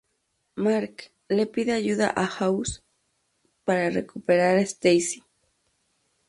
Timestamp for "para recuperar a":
3.65-4.61